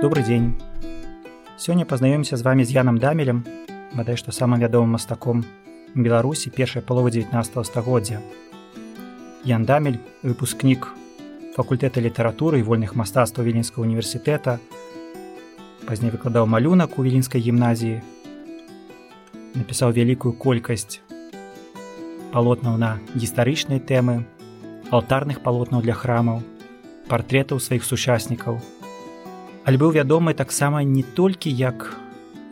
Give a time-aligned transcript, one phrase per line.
[0.00, 0.54] добрый дзень
[1.58, 3.42] сёння пазнаёмся з вами з янам дамелем
[3.98, 5.42] бадай што самым вядомым мастаком
[5.94, 8.20] беларусі першай паловы 19 стагоддзя
[9.42, 10.86] ян дамель выпускнік
[11.56, 14.60] факультэта літаратуры і вольных мастацтваў віленскага універсітэта
[15.82, 17.98] пазней выкладаў малюнак у віленскай гімназіі
[19.58, 21.02] напісаў вялікую колькасць
[22.30, 24.22] палотнаў на гістарычнай тэмы
[24.94, 26.42] алтарных палотнаў для храмаў
[27.10, 28.62] партрэтаў сваіх сучаснікаў
[29.68, 31.92] але быў вядомы таксама не толькі як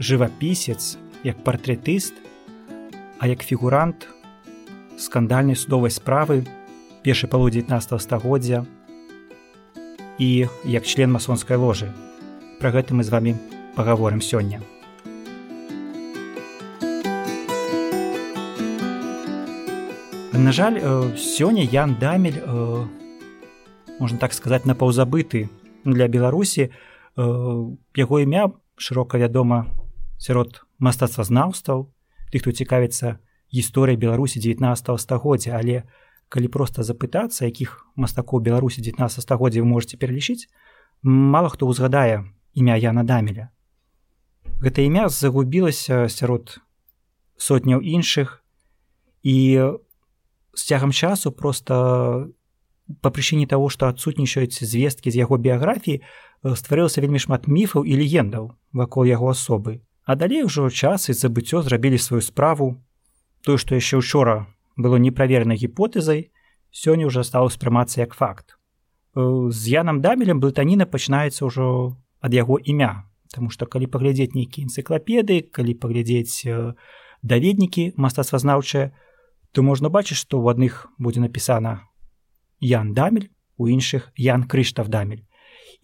[0.05, 2.13] жывапісец як партрэтыст
[3.17, 4.05] а як фігурант
[5.01, 6.45] скандальнай судовай справы
[7.01, 8.67] першай палу 19 стагоддзя
[10.19, 11.89] і як член масонскай ложы.
[12.61, 13.33] Пра гэта мы з вами
[13.77, 14.61] паговорым сёння.
[20.37, 20.77] На жаль
[21.17, 22.45] сёння Ян дамель
[23.97, 25.49] можна так сказаць напаўзабыты
[25.85, 26.69] для беларусі
[27.17, 29.73] яго імя шырока вядома
[30.21, 31.89] сярод мастацтвазнаўстваў
[32.33, 33.19] тых хто цікавіцца
[33.53, 35.57] гісторыяй беларусі 19 стагоддзя.
[35.57, 35.89] Але
[36.29, 40.51] калі проста запытацца якіх мастакоў беларусі 19 стагоддзя вы можете пералічыць
[41.03, 43.49] мало хто ўзгадае імя яна дамеля.
[44.61, 46.59] Гэта імя загубілася сярод
[47.37, 48.43] сотняў іншых
[49.23, 49.37] і
[50.57, 52.33] з цягам часу просто
[53.01, 56.01] па прычыне таго што адсутнічаюць звесткі з яго біяграфіі
[56.55, 59.83] стварылася вельмі шмат міфаў і легендаў вакол яго асобы.
[60.07, 62.79] А далей ужо час і забыццё зрабілі сваю справу.
[63.43, 66.31] Тое што яшчэ учора было неправернай гіпотэзай
[66.71, 68.55] сёння ўжо стала ўспрымацца як факт.
[69.17, 73.09] З янам дамелем блытаніна пачынаецца ўжо ад яго імя.
[73.35, 76.47] Таму што калі паглядзець нейкія энцыклапеды калі паглядзець
[77.27, 78.95] даведнікі мастацтвазнаўчыя
[79.53, 81.91] то можна бачыць што ў адных будзе напісана
[82.61, 85.26] Ян дамель у іншых Ян крыштаф дамель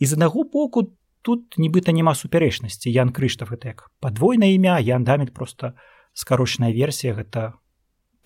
[0.03, 0.83] і з аднаго боку
[1.23, 5.79] тут нібыта няма супярэчнасці ян крыштаф это як падвойнае імя ян дамель просто
[6.13, 7.55] скарочная версія гэта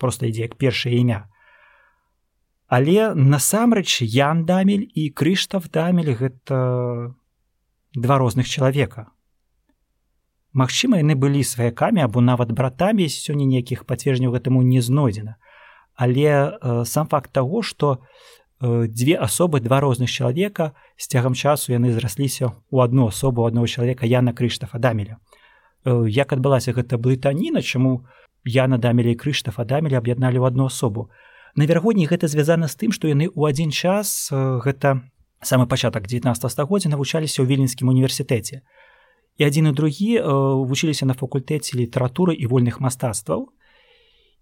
[0.01, 1.29] просто ідзе як першае імя
[2.65, 7.13] але насамрэч ян дамель і крыштаф дамель гэта
[7.93, 9.13] два розных чалавека
[10.57, 15.35] Магчыма яны былі сваякамі або нават братамі сёння нейкіх пацверджняў гэтаму не знойдзена.
[15.93, 21.73] Але э, сам факт таго што Э, дзве асобы два розных чалавека з цягам часу
[21.73, 25.21] яны зрасліся ў одну асобу аднаго чалавека Яна крыштафа дамеля.
[25.85, 28.09] Э, як адбылася гэта блытаніна чаму
[28.45, 31.13] Яна дамеля і крыштафа дамеля аб'ядналі ў одну асобу?
[31.53, 35.05] Наверагодні гэта звязана з тым што яны ў адзін час э, гэта
[35.45, 38.65] самы пачатак 19 стагоддзя навучаліся ў віленскім універсітэце.
[39.37, 40.17] І адзін і другі
[40.65, 43.53] вучыліся на факультэце літаратуры і вольных мастацтваў.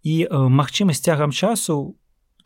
[0.07, 1.99] І магчымасць цягам часу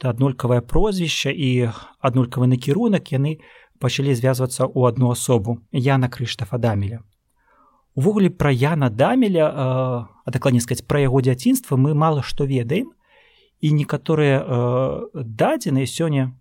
[0.04, 3.40] аднолькавае прозвішча і аднолькавы накірунак яны
[3.80, 7.04] пачалі звязвацца ў одну асобу Яна крыштафа дамеля.
[7.96, 12.96] Увогуле пра Яна дамеля а дакладней сказаць пра яго дзяцінства мы мала што ведаем
[13.60, 14.40] і некаторыя
[15.14, 16.32] дадзеныя сёння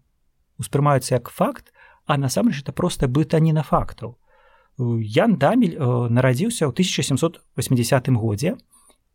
[0.58, 1.72] успрымаюцца як факт
[2.06, 4.18] а насамрэч это проста блытаніна фактаў
[4.78, 8.54] Ян дамель нарадзіўся ў 1780 годзе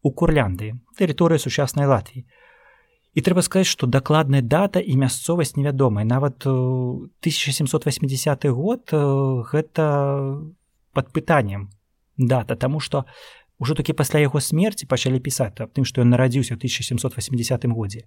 [0.03, 2.27] у курляндыі тэрыторыя сучаснай латвіі
[3.13, 6.05] і трэба сказаць што дакладная дата і мясцовасць невядомая.
[6.05, 9.83] Нават 1780 год гэта
[10.93, 11.69] под пытаннем
[12.17, 13.05] дата тому что
[13.59, 18.05] ўжо такі пасля яго смерти пачалі пісаць аб тым што ён нарадзіўся ў 1780 годзе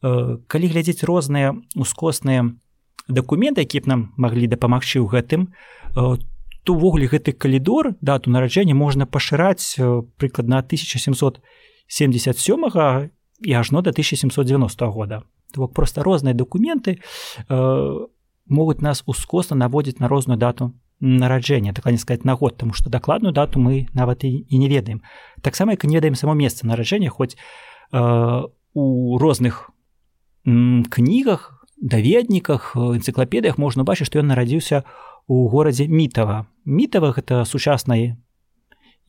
[0.00, 2.44] калі глядзець розныя ускосныя
[3.08, 5.48] дакументы які б нам маглі дапамагчы ў гэтым
[5.94, 9.76] то увогуле гэты калідор дату нараджэння можна пашыраць
[10.16, 13.10] прыкладна 1777
[13.44, 15.22] і ажно до 1790 года.
[15.52, 16.98] То бок просто розныя документы
[17.48, 18.06] э,
[18.46, 22.90] могуць нас ускосна наводзіць на розную дату нараджэння так не сказать на год тому что
[22.90, 25.02] дакладную дату мы нават і, і не ведаем.
[25.42, 27.36] Таксама як не ведаем само месца нараджэння хоць
[27.92, 28.42] э,
[28.74, 29.70] у розных
[30.44, 34.84] кнігах даведніках энцыклапедыях можна бачыць што ён нарадзіўся
[35.26, 38.16] у горадзе мітава мітава гэта сучаснай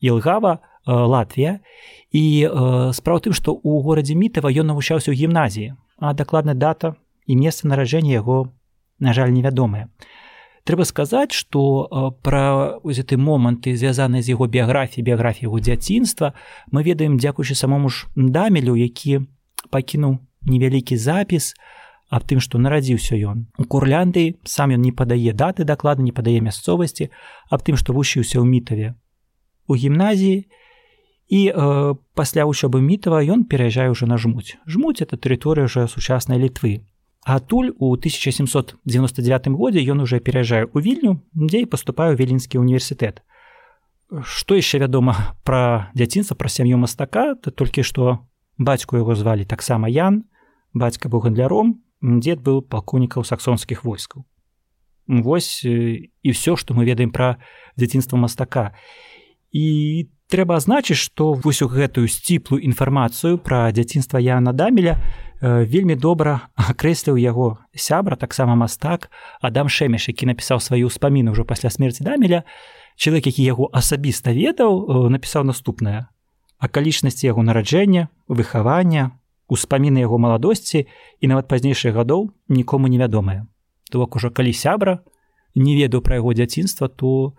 [0.00, 1.58] елгава Латвія
[2.14, 2.22] і
[2.94, 6.94] справа тым што ў горадзе мітава ён навучаўся ў гімназіі а дакладная дата
[7.26, 8.54] і месца нараджэння яго
[9.02, 9.90] на жаль невядомыя
[10.62, 11.90] трэба сказаць што
[12.22, 16.38] пра гэты моманты звязаныя з яго біяграфіяй біяграфіі яго дзяцінства
[16.70, 19.26] мы ведаем дзякуючы самому ж дамелю які
[19.74, 21.58] пакінуў невялікі запіс
[22.14, 24.38] аб тым што нарадзіўся ён у курляндыі.
[24.46, 27.10] Сам ён не падае даты дакладна не падае мясцовасці.
[27.50, 28.94] Аб тым што вучыўся ў мітаве
[29.66, 30.46] у гімназіі.
[30.46, 30.65] і
[31.50, 36.86] э, пасля вучобы мітава ён пераязджае ўжо на жмуць жмуць это тэрыторыя ўжо сучаснай літвы
[37.26, 43.26] адтуль у 1799 годзе ён уже пераязджае ў вільню дзе і паступае ў віленскі універсітэт
[44.06, 48.22] Што яшчэ вядома пра дзяцінства пра сям'ю мастака то толькі што
[48.54, 50.30] бацьку яго звалі таксама Ян
[50.78, 54.22] бацька быў гандляром дзед быў палконікаў саксонскіх войскаў
[55.10, 57.42] Вось і ўсё што мы ведаем пра
[57.74, 59.15] дзяцінства мастака і
[60.26, 64.98] трэба азначыць што вось у гэтую сціплую інфармацыю пра дзяцінства Яна дамеля
[65.40, 69.10] вельмі добра акрэсліў яго сябра таксама мастак
[69.40, 72.42] Адам шэмеш які напісаў сваю ўспаміну ўжо пасля смерці дамеля.
[72.96, 76.08] Чалавек які яго асабіста ведаў напісаў наступнае.
[76.58, 79.12] Акалічнасці яго нараджэння выхавання
[79.48, 80.88] успаміны яго маладосці
[81.20, 83.46] і нават пазнейшых гадоў нікому невядомыя.
[83.92, 85.04] То бок ужо калі сябра
[85.54, 87.36] не ведаў пра яго дзяцінства то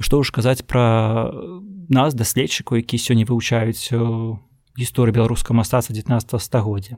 [0.00, 1.30] што ж казаць пра
[1.92, 3.92] нас даследчыку які сёння вывучаюць
[4.80, 6.96] гісторыю беларускага мастацтва 19 стагоддзя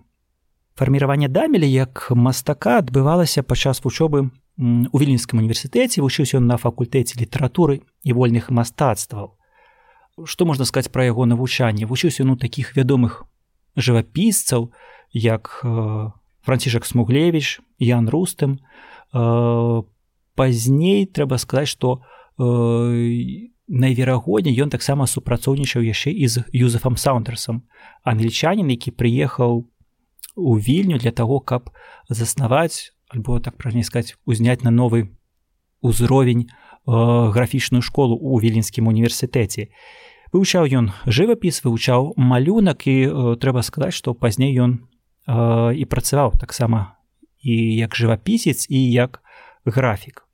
[0.78, 7.82] фарміраванне дамеля як мастака адбывалася падчас вучобы у віленскім універсітэце вучыўся ён на факультэце літаратуры
[8.06, 9.34] і вольных мастацтваў
[10.24, 13.26] што можна сказаць пра яго навучанне вучыўся ну такіх вядомых
[13.74, 14.70] жывапісцаў
[15.10, 16.10] як э,
[16.46, 18.60] францішак смуглевич ян рустым
[19.10, 19.82] э,
[20.36, 27.62] пазней трэба сказаць што э, найверагодней ён таксама супрацоўнічаў яшчэ і з юзефам саундерсом.
[28.04, 29.66] Англічанін які прыехаў
[30.36, 31.70] у вільню для того каб
[32.08, 35.10] заснаваць альбо так правней сказать узняць на новы
[35.80, 36.50] узровень э,
[36.86, 39.68] графічную школу у віленскім універсітэце.
[40.32, 44.88] Вывучаў ён жывапіс вывучаў малюнак і э, трэба сказаць што пазней ён
[45.28, 46.96] э, і працаваў таксама
[47.42, 49.20] і як жывапісец і як
[49.64, 50.24] графік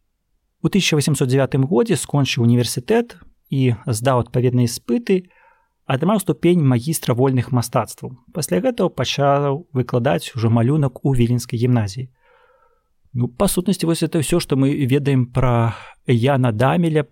[0.63, 3.19] у 1809 годзе скончыў універсітэт
[3.51, 5.31] і здаў адпаведныя спыты
[5.89, 12.11] атрымаў ступень магістра вольных мастацтваў пасля гэтага пачаў выкладаць ужо малюнак у віленскай гімназіі
[13.13, 15.75] Ну па сутнасці вось это ўсё што мы ведаем пра
[16.07, 17.09] Яна дамеля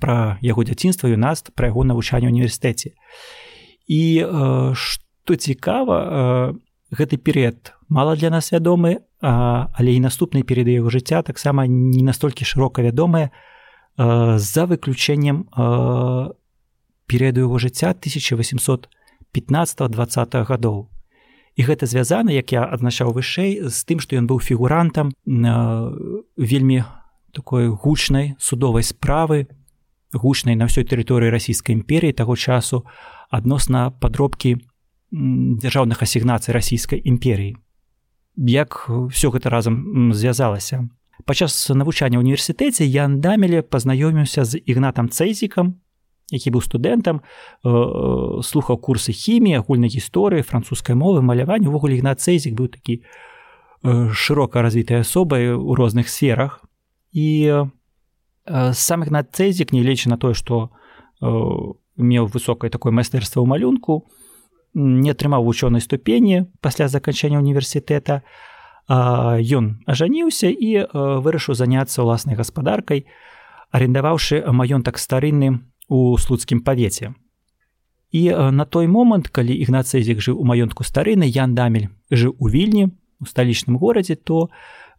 [0.00, 2.96] пра яго дзяцінства юнаст пра яго навучанне універсітэце
[3.86, 6.10] і э, што цікава э,
[6.90, 12.44] гэты перыяд мала для нас вядомы але і наступныя перыяды яго жыцця таксама не настолькі
[12.44, 13.30] шырока вядомыя.
[13.96, 15.48] За выключэннем
[17.06, 18.88] перыяду яго жыцця 1815
[19.32, 20.88] 20 гадоў.
[21.56, 25.16] І гэта звязана як я адзначаў вышэй з тым што ён быў фігурантам
[26.36, 26.84] вельмі
[27.32, 29.48] такой гучнай судовай справы
[30.12, 32.84] гучнай на ўсёй тэрыторыі расійскай імперіі таго часу
[33.32, 34.60] адносна падробкі
[35.12, 37.56] дзяржаўных асігнацый расійскай імперіі
[38.36, 40.88] як все гэта разам звязалася.
[41.24, 45.80] Падчас навучання універсітэце ян дамеле пазнаёміўся з ігнатам цэйзікам
[46.30, 51.70] які быў студэнтам э, слухаў курсы хіміі агульнай гісторыі французскай мовы малявання.
[51.70, 56.66] Увогуле ігнат цэйзік быў такі э, шырока развітай асобай у розных сферах.
[57.12, 60.70] І э, сам ігнат цэйзік не лечы на тое што
[61.96, 64.04] меў высокае такое майстэрства ў малюнку
[64.76, 68.20] не атрымаў вучонай ступені пасля заканчэння універсітэта
[68.86, 73.08] ён ажаніўся і вырашыў заняцца ўласнай гаспадаркай
[73.72, 77.16] арендаваўшы маёнтак старынны у слуцкім павеце.
[78.12, 82.92] І на той момант, калі ігнацэзік жыў у маёнтку старыны Ян дамель жыў у вільні
[83.18, 84.50] у сталічным горадзе, то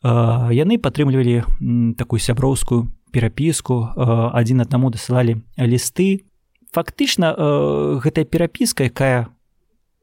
[0.03, 0.10] э,
[0.51, 3.93] яны падтрымлівалі такую сяброўскую перапіску
[4.34, 6.25] адзін аднаму дасылалі лісты.
[6.74, 9.31] Фактычна э, гэтая перапіска, якая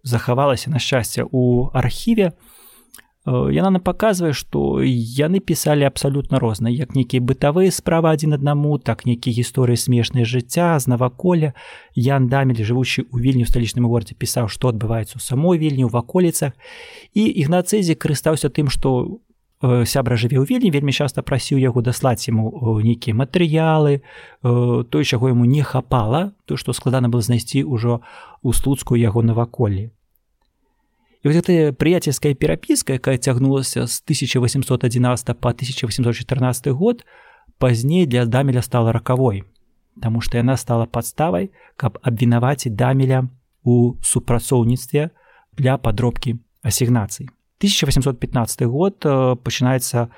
[0.05, 2.37] захавалася на шчасце ў архіве,
[3.27, 9.09] яна нам паказвае што яны пісалі абсалютна розна як нейкія бытавыя справы адзін аднаму так
[9.09, 11.57] нейкія гісторыі смешнай жыцця з наваколля
[11.97, 16.53] ян дамель жывучы ў вільню сталічным горадзе пісаў што адбываецца ў самой вільні ў ваколіцах.
[17.17, 19.25] І ігнацэзі карыстаўся тым што
[19.65, 22.53] сябра жыве ў вільні вельмі часта прасіў яго даслаць яму
[22.85, 24.03] нейкія матэрыялы
[24.43, 28.01] той чаго яму не хапала то што складана было знайсці ўжо
[28.45, 29.91] ў слуцку яго наваколлі
[31.25, 37.01] І вот гэтая прыяцельская перапіска, якая цягнулася з 1811 по 1814 год,
[37.57, 39.49] пазней для дамеля стала ракавой,
[40.03, 43.29] Таму што яна стала падставай, каб абвінаваціць дамеля
[43.63, 45.11] у супрацоўніцтве
[45.55, 46.35] для падробкі
[46.67, 47.31] асігнацый.
[47.65, 49.01] 1815 год
[49.41, 50.13] пачынаецца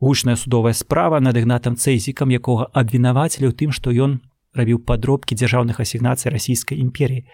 [0.00, 4.20] гучная судовая справа над ігнатам цэйзікам, якога абвінавацілі ў тым, што ён
[4.52, 7.24] рабіў падробкі дзяржаўных асігнацый расійскай імперіі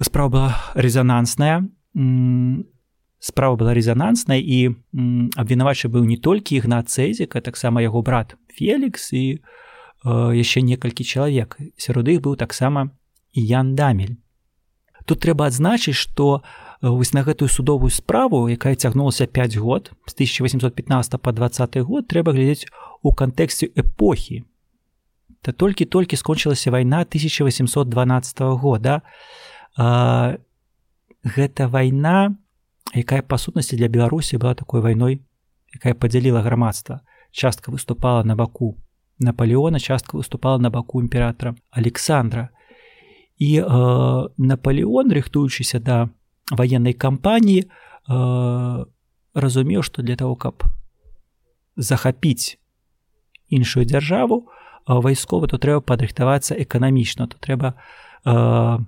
[0.00, 1.68] справа была резонансная
[3.18, 4.74] справа была резонансная і
[5.36, 9.38] абвінавачы быў не толькі ігнат цэзіка таксама яго брат фелікс і
[10.02, 11.54] яшчэ некалькі чалавек.
[11.78, 12.90] Сярод іх быў таксама
[13.32, 14.18] ян дамель
[15.04, 16.42] тут трэба адзначыць што
[16.82, 22.32] вось на гэтую судовую справу якая цягнулася 5 год з 1815 по 20 год трэба
[22.32, 22.66] глядзець
[23.02, 24.44] у кантэксце эпохі.
[25.42, 29.02] То толькі-толькі скончылася вайна 1812 года.
[29.76, 30.38] А,
[31.24, 32.36] гэта вайна
[32.94, 35.22] якая па сутнасці для беларусі была такой вайной
[35.74, 37.00] якая падзяліла грамадства.
[37.32, 38.76] Частка выступала на баку
[39.18, 42.50] наполеона частка выступала на баку імператора александра
[43.42, 43.66] і э,
[44.38, 46.08] наполеон рыхтуючыся да
[46.50, 48.84] военной кампаніі э,
[49.34, 50.62] разумеў што для того каб
[51.76, 52.58] захапіць
[53.48, 54.46] іншую дзяржаву
[54.86, 57.74] вайскова то трэба падрыхтавацца эканамічна то трэба
[58.24, 58.78] э,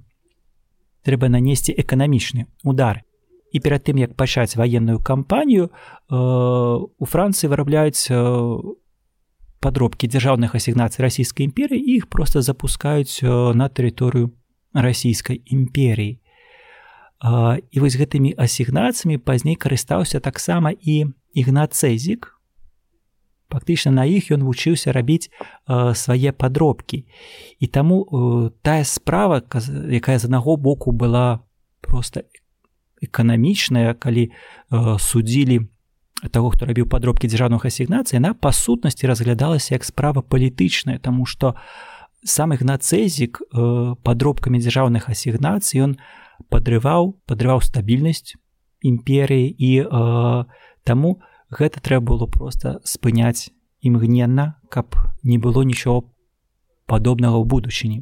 [1.04, 3.04] трэба нанесці эканамічны удар.
[3.54, 5.70] І перад тым як пачаць ваенную кампанію э,
[6.11, 8.16] у францыі вырабляюць э,
[9.61, 14.34] падробкі дзяржаўных асігнацый расійскай імперыі іх просто запускаюць э, на тэрыторыю
[14.75, 16.19] расійскай імперіі
[17.73, 22.31] і вось гэтымі асігнацыямі пазней карыстаўся таксама і ігнацэзік.
[23.49, 27.07] Фактычна на іх ён вучыўся рабіць э, свае падробкі.
[27.61, 29.40] І таму э, тая справа
[29.88, 31.40] якая з аднаго боку была
[31.81, 32.26] просто
[33.00, 35.71] эканамічная калі э, судзілі
[36.33, 41.52] таго хто рабіў падробкі дзяржаўных асігнацый на па сутнасці разглядалася як справа палітычная тому что
[41.52, 41.93] сам
[42.25, 45.93] ігнацэзік э, падробкамі дзяржаўных асігнацый ён
[46.49, 48.35] падрываў падрываў стабільнасць
[48.81, 50.45] імперыі і э,
[50.85, 51.21] таму
[51.52, 53.52] гэта трэба было просто спыняць
[53.85, 56.09] імгненна каб не было нічого
[56.87, 57.99] падобнага ў будучыні.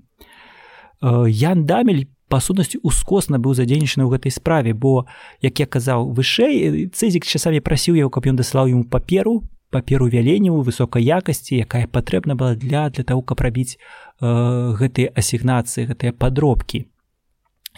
[1.02, 5.04] Э, Ян дамель па сутнасці ускосна быў задзейнічаны ў гэтай справе бо
[5.44, 10.60] як я казаў вышэй цэзік часамі прасіў яго каб ён даслаў ему паперу паперу вяленню
[10.60, 16.84] высокай якасці якая патрэбна была для для того каб рабіць э, гэтыя асігнацыі гэтыя падробкі.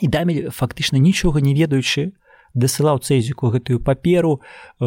[0.03, 2.11] І дамель фактычна нічога не ведаючы
[2.55, 4.87] дасылаў цэзіку гэтую паперу э,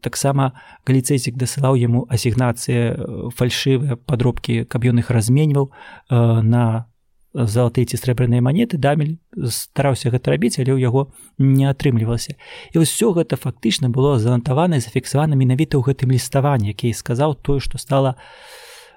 [0.00, 0.54] таксама
[0.86, 6.89] калі цэзік дасылаў яму асігнацыя э, фальшывыя падробкі каб ён іх разменьваў э, на
[7.34, 9.18] залатыя ці срэбраныя манеты дамель
[9.48, 12.34] стараўся гэта рабіць але ў яго не атрымлівалася
[12.74, 17.78] і все гэта фактычна было занатавана зафіксавана менавіта ў гэтым ліставанні які сказаў тое што
[17.78, 18.18] стала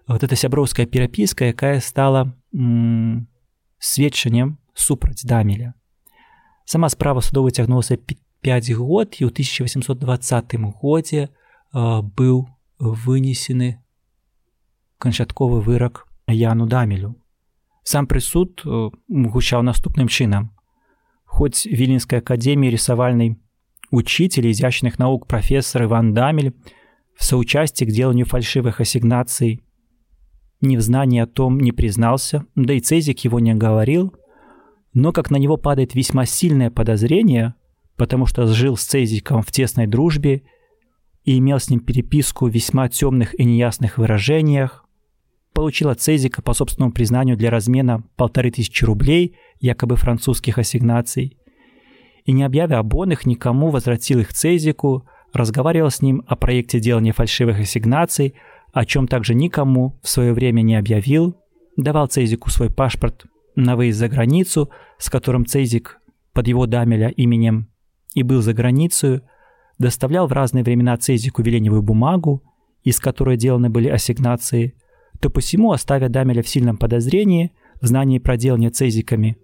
[0.08, 2.34] вот эта сяброўская перапіска якая стала
[3.84, 5.74] сведчаннем супраць дамеля.
[6.66, 7.98] Сама справа судова цягнулася
[8.42, 11.30] 5 год і ў 1820 годзе
[11.74, 12.48] быў
[12.80, 13.84] вынесены
[14.98, 17.16] канчатковы вырак Яну дамелю.
[17.83, 20.51] Сам прысуд гучаў наступным чынам.
[21.25, 23.37] Хоць віленскай академіі рисовальнай
[23.91, 26.55] учитель изящных наук профессор Иван Дамель
[27.17, 29.63] в соучастии к деланию фальшивых ассигнаций
[30.61, 34.15] ни в знании о том не признался, да и Цезик его не говорил,
[34.93, 37.55] но как на него падает весьма сильное подозрение,
[37.97, 40.43] потому что жил с Цезиком в тесной дружбе
[41.25, 44.82] и имел с ним переписку в весьма темных и неясных выражениях,
[45.54, 51.38] получил от Цезика по собственному признанию для размена полторы тысячи рублей, якобы французских ассигнаций,
[52.26, 57.60] и не объявя обонных никому, возвратил их Цезику, разговаривал с ним о проекте делания фальшивых
[57.60, 58.36] ассигнаций,
[58.72, 61.36] о чем также никому в свое время не объявил,
[61.78, 66.00] давал Цезику свой паспорт на выезд за границу, с которым Цейзик
[66.34, 67.68] под его Дамеля именем
[68.14, 69.22] и был за границу,
[69.78, 72.44] доставлял в разные времена Цейзику веленевую бумагу,
[72.84, 74.76] из которой деланы были ассигнации,
[75.23, 79.37] то посему, оставя Дамеля в сильном подозрении, в знании проделания Цейзиками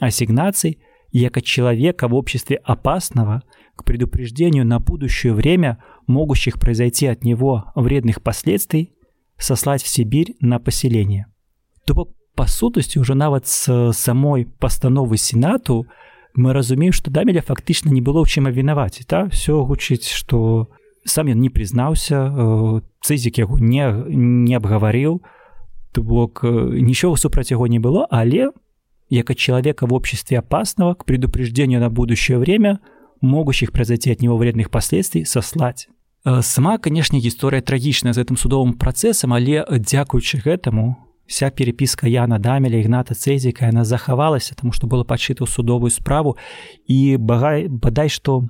[0.00, 0.78] ассигнаций,
[1.10, 3.42] яко человека в обществе опасного
[3.76, 8.92] к предупреждению на будущее время могущих произойти от него вредных последствий,
[9.38, 11.26] сослать в Сибирь на поселение.
[11.86, 11.94] То
[12.34, 15.86] па сутнасці ўжо нават з самой пастановы сенату
[16.34, 20.68] мы разумеем што дамеля фактычна не было ў чым абвінаваць та все гучыць што
[21.07, 22.29] сам ён не прызнаўся
[23.01, 25.23] цызік яго не не абгаварыў.
[25.91, 28.51] То бок нічога супраць яго не было але
[29.09, 32.79] як от человека в обществе опасного к предупреждению на будущее время
[33.21, 35.89] могущих произойти от него вредных последствий сослать.
[36.41, 42.79] Сама конечно гісторыя трагічная з гэтым судовым працэсам але дзякуючы гэтаму вся перепіска Яна дамеля
[42.79, 46.37] ігната цэзіка яна захавалася тому что было падчыта ў судовую справу.
[46.87, 48.47] І багай бадай што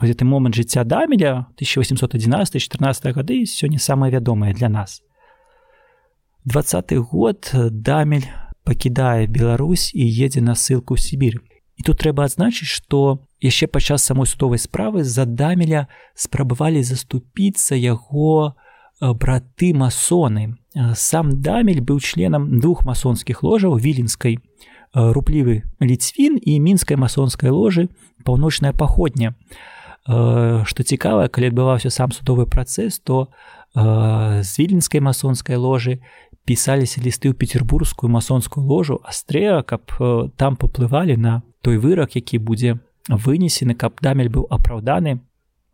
[0.00, 5.02] гэты момант жыцця дамеля 1811 14 гады сёння самае вядомае для нас.
[6.44, 8.28] Двадцаты год дамель
[8.64, 11.40] пакідае Беларусь і едзе на ссылку ў Сібір
[11.78, 18.54] і тут трэба адзначыць што яшчэ падчас самой судовай справы за дамеля спрабавалі заступіцца яго
[19.00, 20.58] браты масоны
[20.94, 24.38] Сам дамель быў членам двух масонскіх ложаў віленскай
[24.94, 27.88] руплівы ліцвін і мінскай масонскай ложы
[28.24, 29.34] паўночная паходня
[30.08, 33.28] што цікава калі адбываўся сам судовы працэс то
[33.76, 36.00] з віленскай масонскай ложы
[36.48, 39.92] пісаліся лісты ў петербургскую масонскую ложу астрэа каб
[40.40, 45.20] там паплывалі на той вырак які будзе вынесены каб дамель быў апраўданы.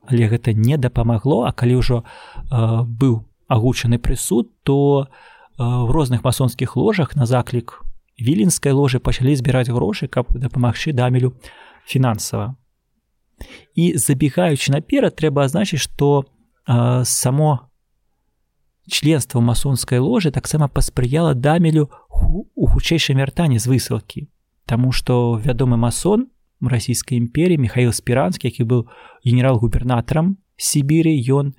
[0.04, 2.02] Але гэта не дапамагло а калі ўжо
[2.50, 5.06] быў агучаны прысуд то
[5.56, 7.86] в розных масонскіх ложах на заклік
[8.18, 11.38] віленскай ложы пачалі збіраць грошы каб дапамагчы дамелю
[11.86, 12.58] фінансава
[13.74, 16.26] і забегаючы наперад трэба азначыць што
[16.66, 17.70] само
[18.88, 24.28] членства масонскай ложы таксама паспрыяла дамелю у хутчэйшай вяртанні з высылкі
[24.64, 26.28] Таму што вядомы масон
[26.60, 28.88] расійскай імперіі михаил спіранскі які быў
[29.24, 31.52] генерал-губернатарам сібіры ён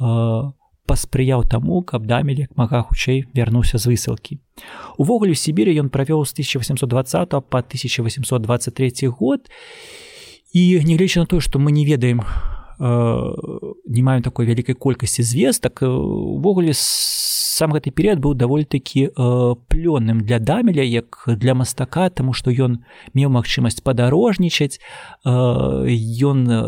[0.00, 0.52] у
[0.92, 4.40] паспрыяў таму, каб дамель як мага хутчэй вярнуўся з высылкі.
[4.98, 10.11] Увогуле Сібіры ён правёў з 1820 па 1823 год і
[10.60, 12.22] нягледзячы на тое, што мы не ведаем,
[12.78, 16.72] не маем такой вялікай колькасці звестак, увогуле
[17.52, 19.12] сам гэты перыяд быў даволі такі э,
[19.68, 22.80] плённым для дамеля як для мастака таму што ён
[23.12, 24.80] меў магчымасць падарожнічаць
[25.22, 26.60] ён э,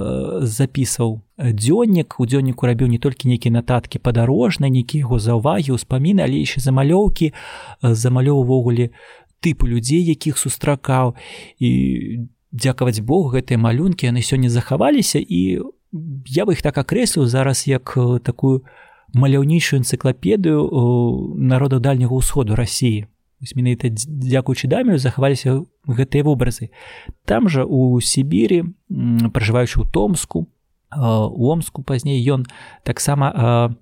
[0.45, 6.45] запісаў дзённік у дзённіку рабіў не толькі нейкія нататкі падарожныя нейкі яго заўвагі ўспаміны але
[6.45, 7.33] яшчэ замалёўкі
[7.83, 8.93] замалёў увогуле
[9.41, 11.17] тыпу людзей якіх сустракаў
[11.59, 15.67] і дзякаваць Бог гэтыя малюнкі яны сёння захаваліся і
[16.31, 18.63] я бы іх так акрэсліў зараз як такую
[19.15, 20.63] маляўнейшую энцыклапедыю
[21.35, 23.11] народа дальняга ўсходу рассіі
[23.55, 26.73] менавіта дзякуючы дамію захаваліся гэтыя вобразы.
[27.29, 28.73] Там жа у сібірі
[29.35, 30.49] пражываючы ў томску
[30.95, 32.47] у омску пазней ён
[32.87, 33.77] таксама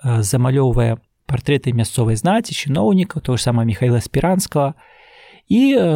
[0.00, 4.78] замалёўвае партрэты мясцовай знаці чыноўніка то ж сама михаила спіранскага.
[4.78, 5.01] і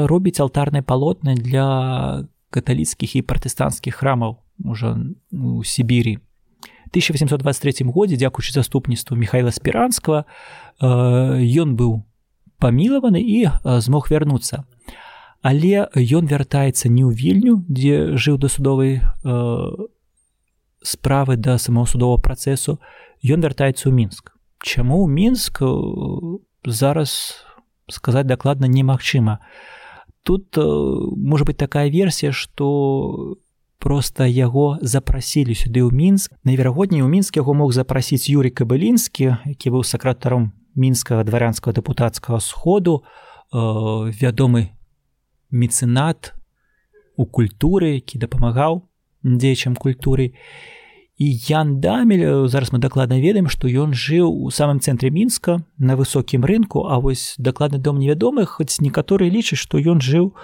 [0.06, 4.96] робіць алтарныя палотны для каталіцкіх і пратэстанцкіх храмаў уже
[5.32, 6.18] у сібірі
[6.92, 10.24] 1823 годзе дзякуючы заступніцтву михаила спіранскага
[10.80, 12.02] ён быў
[12.58, 14.64] памілаваны і змог вярнуцца
[15.42, 19.02] але ён вяртаецца не ў вільню дзе жыў да судовай
[20.82, 22.78] справы да самого судового працэсу
[23.20, 24.32] ён вяртаецца ў мінск
[24.62, 25.60] чаму ў мінск
[26.64, 27.42] зараз
[27.90, 29.38] сказаць дакладна немагчыма
[30.22, 33.36] тут можа быть такая версія что
[33.78, 39.70] просто яго запрасілі сюды ў мінск найверагодней у мінск яго мог запрасіць юрий кабылінскі які
[39.70, 43.04] быў сакратаром мінскага дварянскага дэпутацкага сходу
[43.52, 43.58] э,
[44.10, 44.74] вядомы
[45.50, 46.34] мецэнат
[47.16, 48.82] у культуры які дапамагаў
[49.22, 50.34] дзеячам культуры
[51.16, 55.96] і ян дамель зараз мы дакладна ведаем што ён жыў у самым цэнтры мінска на
[55.96, 60.36] высокім рынку а вось дакладны дом невядомых хоць некаторыя лічаць што ён жыў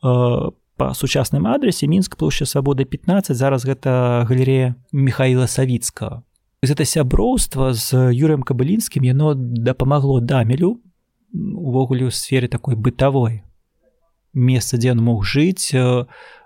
[0.00, 6.22] по э, по сучасным адрасе мінск плошча свабоды 15 зараз гэта галерея михаила савіцкага
[6.62, 10.80] гэта сяброўства з юрыем кабылінскім яно дапамагло дамелю
[11.32, 13.42] увогуле ў сфере такой бытавой
[14.34, 15.70] месца дзе ён мог жыць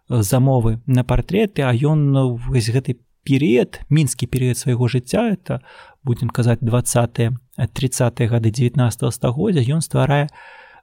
[0.09, 5.61] замовы на партреты а ён вось гэты перыяд мінскі перыяд свайго жыцця это
[6.03, 7.21] будем казаць 20
[7.59, 10.33] 30 гады 19 стагоддзя ён стварае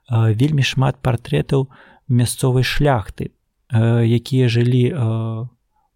[0.08, 1.66] вельмі шмат партретаў
[2.06, 3.34] мясцовай шляхты
[3.74, 4.94] якія жылі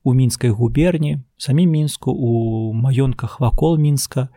[0.02, 4.28] у мінскай губерні самі мінску у маёнках вакол мінска.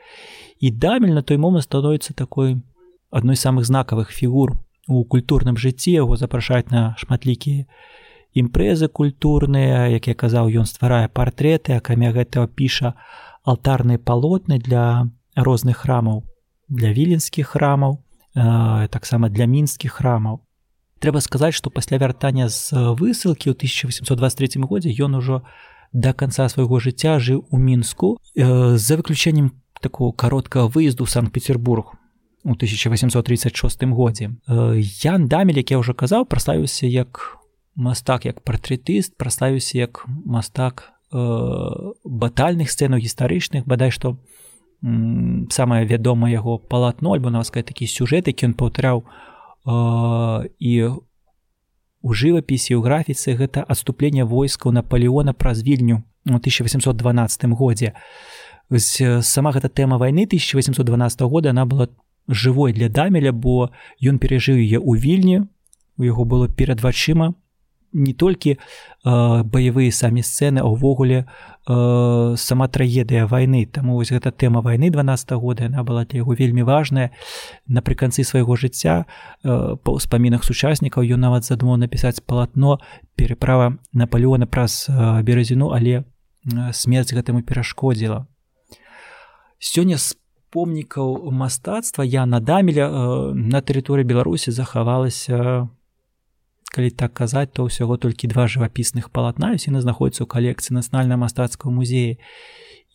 [0.59, 2.61] І дамель на той момант становіцца такой
[3.11, 7.65] адной з самых знакавых фігур у культурным жыцці яго запрашаюць на шматлікія
[8.33, 12.93] імпрэзы культурныя як я казаў ён стварае партреты акрамя гэтага піша
[13.43, 16.23] алтарныя палотны для розных храмаў
[16.69, 18.01] для віленскіх храмаў
[18.33, 20.41] таксама для мінскіх храмаў.
[20.99, 25.43] Трэба сказаць што пасля вяртання з высылкі ў 1823 годзе ён ужо
[25.91, 31.93] до конца свайго жыцця жыў у мінску э, за выключэннем такого кароткага выезду санкт-петербург
[32.43, 34.31] у 1836 годзе.
[34.47, 37.42] Э, ян дамель як я ўжо казаў праславіўся як
[37.75, 41.17] мастак як партрэтыст праславіўся як мастак э,
[42.03, 44.17] батальных сцэнаў гістарычных бадай што
[44.83, 49.07] самае вядома яго палатно альбо наскай такі сюжэт які ён паўтаряў у
[49.65, 50.73] і
[52.03, 57.93] у жывапісе ў графіцы гэта адступленне войскаў наполеона праз вільню у 1812 годзе.
[58.69, 61.87] Сама гэта тэма вайны 1812 года она была
[62.27, 63.71] жывой для дамеля бо
[64.03, 65.47] ён перажыў яе ў вільні
[65.95, 67.35] у яго было перад вачыма
[67.93, 68.57] не толькі э,
[69.43, 73.65] баявыя самі сцэны а ўвогуле э, сама трагедыя вайны.
[73.65, 77.11] Таму вось гэта тэма вайны 12 -го года яна была для яго вельмі важная.
[77.69, 79.05] Напрыканцы свайго жыцця
[79.43, 82.79] э, па ўспамінах сучаснікаў ён нават задумаў напісаць палатно
[83.15, 86.03] пераправа наполеона праз э, беразіну але
[86.73, 88.27] смерць гэтаму перашкодзіла.
[89.59, 90.17] Сёння з
[90.49, 95.82] помнікаў мастацтва я на дамеля э, на тэрыторыі беларусі захавалася на
[96.73, 101.69] калі так казаць то ўсяго толькі два жывапісных палатна яны знаходзяцца ў калекцыі нацыянальна мастацкага
[101.69, 102.17] музея.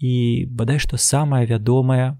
[0.03, 2.19] І бадай што самае вядомае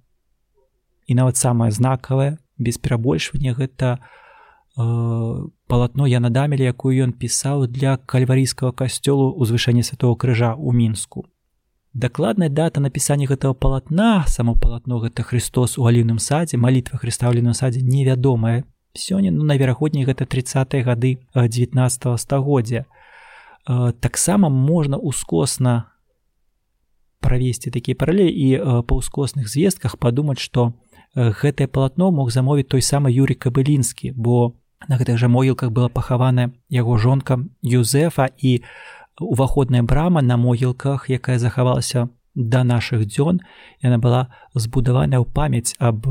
[1.11, 7.99] і нават самае знакавае без перабольшвання гэта э, палатно я надамелі якую ён пісаў для
[7.99, 11.27] кальварійскага касцёлу узвышэння святого крыжа ў мінску.
[11.95, 17.83] Дакладная дата напісання гэтага палатна само палатно гэта Христос у аліўным садзе малітва хрыстаўленым садзе
[17.83, 18.63] невядомая
[18.95, 22.85] сёння ну наверагодней гэта 30 гады 19 стагоддзя.
[24.01, 25.93] Таксама можна ускосна
[27.21, 28.49] правесці такія паралелі і
[28.87, 30.73] па ўскосных звестках падумаць што
[31.15, 34.55] гэтае палатно мог замовіць той самы юрий кабылінскі бо
[34.87, 38.63] на гэтых жа могілках была пахаваная яго жонка юзефа і
[39.21, 43.43] уваходная брама на могілках якая захавалася да нашых дзён.
[43.83, 46.07] Яна была збудаваная ў памяць аб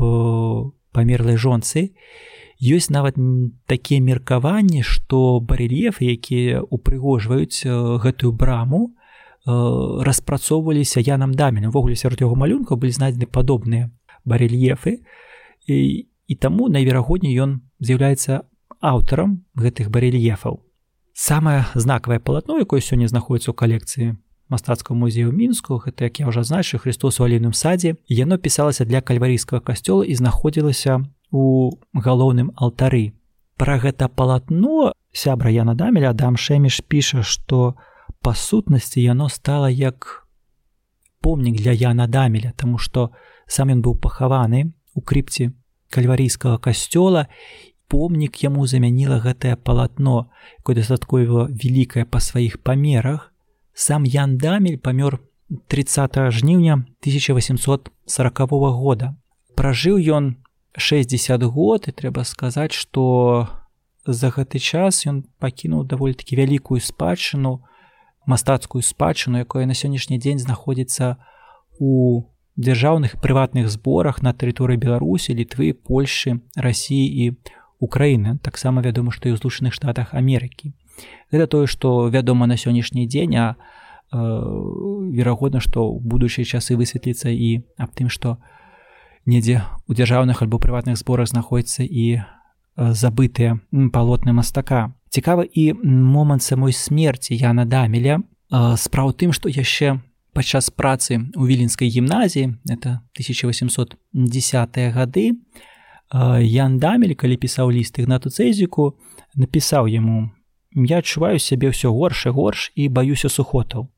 [0.92, 1.96] памерлай жонцы
[2.58, 3.14] ёсць нават
[3.66, 7.62] такія меркаванні што барельефы якія упрыгожваюць
[8.02, 8.94] гэтую браму
[9.46, 13.90] распрацоўваліся янам дамен увогуле сярод яго малюнка былі знайдзены падобныя
[14.24, 15.00] барельефы
[15.66, 18.42] і, і таму найверагодней ён з'яўляецца
[18.82, 20.58] аўтарам гэтых барельефаў
[21.14, 24.08] самае знакавае палатно якое сёння знаходіцца ў калекцыі
[24.50, 29.00] мастацкага музею мінску гэта як я ўжо значу Христос у алейным садзе яно пісалася для
[29.00, 33.12] кальварійскага касцёла і знаходзілася у галоўным алтары.
[33.56, 37.74] Пра гэта палатно сябра Яна дамеля Адам Шэміш піша, што
[38.22, 40.28] па сутнасці яно стала як
[41.20, 43.10] помнік для Яна дамеля, таму што
[43.46, 45.52] сам ён быў пахаваны у крыпце
[45.90, 47.26] кальварійскага касцёла.
[47.88, 50.28] Помнік яму замяніла гэтае палатно,
[50.60, 53.32] якое дастаткова вялікае па сваіх памерах.
[53.72, 55.24] Сам Ян Дамель памёр
[55.72, 58.38] 30 жніўня 1840
[58.76, 59.16] года.
[59.56, 60.36] Пражыў ён
[60.76, 63.48] 60 год і трэба сказаць што
[64.04, 67.64] за гэты час ён пакінуў даволі такі вялікую спадчыну
[68.28, 71.16] мастацкую спадчыну якая на сённяшні дзень знаходзіцца
[71.80, 72.24] у
[72.58, 77.24] дзяржаўных прыватных зборах на тэрыторыі беларусі літвы польльшы рассіі і
[77.80, 80.74] украіны таксама вядома што і ў злучаных штатах Амерыкі.
[81.30, 87.30] Гэта тое што вядома на сённяшні дзень а э, верагодна што ў будучыя часы высветліцца
[87.30, 88.58] і аб тым што у
[89.28, 92.24] недзе у дзяржаўных альбо прыватных зборах знаходзіцца і
[92.74, 93.60] забытыя
[93.92, 94.96] палотны мастака.
[95.12, 98.24] Цікава і момант самой смерці яна дамеля
[98.80, 100.00] справа тым што яшчэ
[100.32, 104.00] падчас працы у віленскай гімназіі это 1810
[104.96, 105.36] гады
[106.40, 108.96] ян дамель калі пісаў ліст ігнату цэзіку
[109.36, 110.32] напісаў яму
[110.72, 113.88] я адчуваю сябе ўсё горш і горш і баюся сухотаў.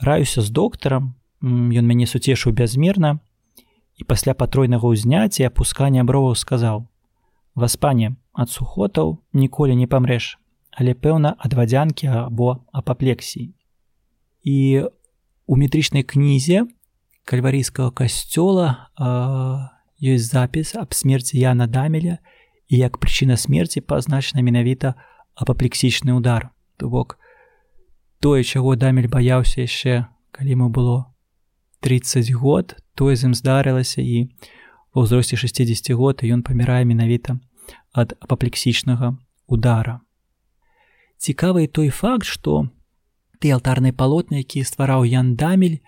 [0.00, 3.18] Раюся з доктарам ён мяне суцешыў бязмерна
[4.02, 6.90] і пасля патройнага ўзняцця апускання броваў сказаў:
[7.54, 10.42] Васпане ад сухотаў ніколі не памрэш,
[10.74, 13.54] але пэўна ад вадзянкі або апаплексіі.
[14.42, 14.90] І
[15.46, 16.66] у метрычнай кнізе
[17.30, 18.90] кальварійскага касцёла
[20.02, 22.18] ёсць запіс аб смерці Яна дамеля
[22.66, 24.98] і як прычына смерці пазначана менавіта
[25.38, 26.50] апаплексічны удар.
[26.74, 27.22] То бок
[28.18, 31.11] тое, чаго дамель баяўся яшчэ, калі ему было
[31.82, 34.30] 30 год тое з ім здарылася і
[34.94, 37.40] ва ўзросце 60 год ён памірае менавіта
[37.92, 40.00] ад апаплексічнага удара.
[41.18, 42.70] Цікавы той факт, што
[43.42, 45.82] ты алтарныя палотны, які ствараў Ян дамель,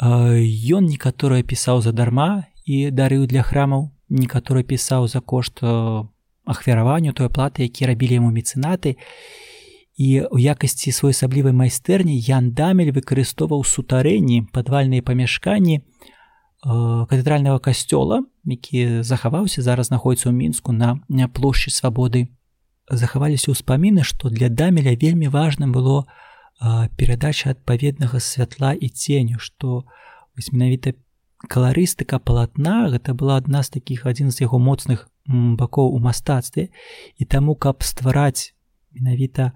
[0.00, 5.60] ён некаторыя пісаў задарма і дарыў для храмаў, некаторы пісаў за кошт
[6.44, 8.96] ахвяраванню той платы, які рабілі яму мецэнаты
[9.96, 15.82] і у якасці своеасаблівай майстэрні Ян дамель выкарыстоўваў сутарэнні падвальныя памяшканні э,
[17.06, 20.98] катэдральнага касцёла які захаваўся зараз знаходіцца ў мінску на
[21.30, 22.26] плошчы свабоды
[22.90, 29.86] захаваліся ўспаміны што для дамеля вельмі важным было э, перадача адпаведнага святла і ценю што
[30.50, 30.98] менавіта
[31.46, 36.68] каларыстыка палатна гэта была адна з такіх адзін з яго моцных бакоў у мастацтве
[37.14, 38.58] і таму каб ствараць
[38.90, 39.54] менавіта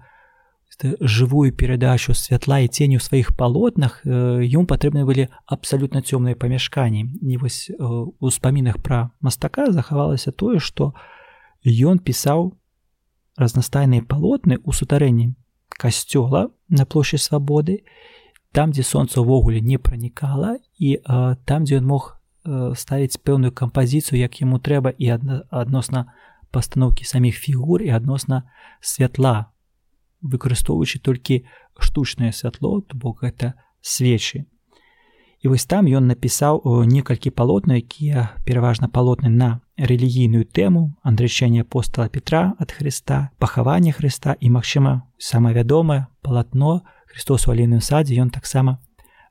[0.83, 7.19] у жывую перадачу святла і цені ў сваіх палотнах ён патрэбны былі абсалютна цёмныя памяшканні
[7.19, 10.95] не вось у спамінах пра мастака захавалася тое што
[11.67, 12.55] ён пісаў
[13.35, 15.35] разнастайныя палотны ў сутарэнні
[15.75, 17.83] касцёла на плошчы свабоды
[18.55, 22.15] там дзе сонца ўвогуле не пранікала і а, там дзе ён мог
[22.47, 25.11] а, ставіць пэўную кампазіцыю як яму трэба і
[25.51, 26.15] адносна
[26.55, 28.47] пастаноўкі саміх фігур і адносна
[28.79, 29.51] святла
[30.21, 31.45] выкарыстоўваючы толькі
[31.79, 34.45] штучнае святло то бок гэта свечы.
[35.39, 42.09] І вось там ён напісаў некалькі палотна якія пераважна палотны на рэлігійную тэму андрычэнне апостала
[42.11, 48.35] Петра ад Хрыста пахаванне Хрыста і магчыма самае вядомае палатно Христос у алейным садзе ён
[48.35, 48.83] таксама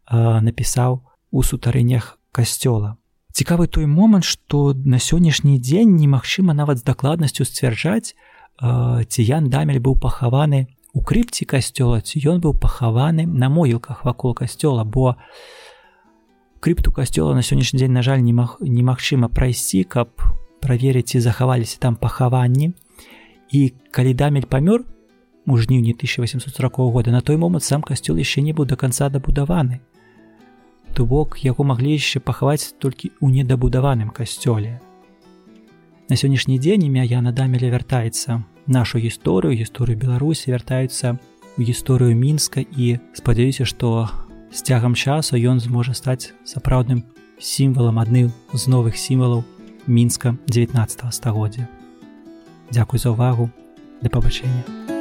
[0.08, 2.96] напісаў у сутарэннях касцёла.
[3.36, 8.16] Цікавы той момант што на сённяшні дзень немагчыма нават з дакладнасцю сцвярджаць
[8.58, 14.34] ці ян дамель быў пахаваны у крыпці касцёла ці ён быў пахаваны на могілках вакол
[14.34, 15.16] касцёла бо
[16.60, 20.08] крыпту касцёла на сённяшні дзень на жаль немагчыма прайсці каб
[20.60, 22.72] праверыць ці захаваліся там пахаванні.
[23.52, 24.84] І калі дамель памёр
[25.46, 29.80] у жніўні 1840 года на той момант сам касцёл яшчэ не быў до конца дабудаваны.
[30.94, 34.80] То бок яго маглі яшчэ пахаваць толькі ў недабудаваным касцёле.
[36.08, 41.16] На сённяшні дзень імя яна дамеля вяртаецца нашу гісторыю гісторыю беларусі вяртаюцца
[41.56, 44.08] у гісторыю мінска і спадзяюся што
[44.52, 47.02] з цягам часу ён зможа стаць сапраўдным
[47.40, 49.44] сімвалам адным з новых сімвалаў
[49.86, 51.68] мінска 19 стагоддзя.
[52.70, 53.50] Дякуй за ўвагу
[54.04, 54.97] да пабачэння